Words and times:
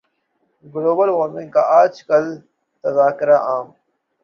global 0.65 1.09
warming 1.17 1.49
کا 1.53 1.61
آج 1.79 1.93
کل 2.07 2.25
تذکرہ 2.83 3.37
عام 3.47 3.67